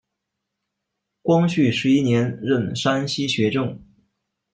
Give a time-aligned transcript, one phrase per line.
[1.21, 3.79] 光绪十一年任山西学政。